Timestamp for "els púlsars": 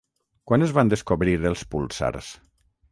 1.51-2.35